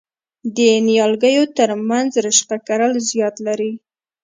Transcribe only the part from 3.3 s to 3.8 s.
لري؟